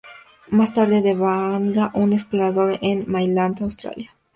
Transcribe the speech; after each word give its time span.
Más 0.49 0.73
tarde 0.73 1.03
devenga 1.03 1.91
un 1.93 2.11
explorador 2.11 2.79
en 2.81 3.05
mainland 3.07 3.61
Australia. 3.61 4.09